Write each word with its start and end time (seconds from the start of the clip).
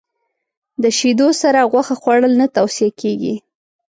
د 0.83 0.83
شیدو 0.97 1.27
سره 1.41 1.59
غوښه 1.71 1.95
خوړل 2.01 2.33
نه 2.41 2.47
توصیه 2.57 2.89
کېږي. 3.01 3.35